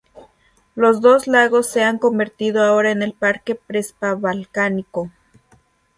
Los 0.73 0.99
dos 0.99 1.27
lagos 1.27 1.69
se 1.69 1.83
han 1.83 1.99
convertido 1.99 2.63
ahora 2.63 2.89
en 2.89 3.03
el 3.03 3.13
Parque 3.13 3.53
Prespa 3.53 4.15
Balcánico. 4.15 5.11